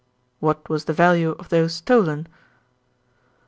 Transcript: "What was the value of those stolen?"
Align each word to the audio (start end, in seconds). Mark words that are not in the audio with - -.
"What 0.39 0.67
was 0.67 0.85
the 0.85 0.93
value 0.97 1.35
of 1.37 1.49
those 1.49 1.75
stolen?" 1.75 2.27